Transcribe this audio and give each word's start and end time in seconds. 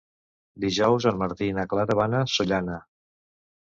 Dijous 0.65 1.07
en 1.13 1.21
Martí 1.25 1.51
i 1.51 1.55
na 1.61 1.69
Clara 1.77 2.01
van 2.03 2.19
a 2.25 2.27
Sollana. 2.39 2.85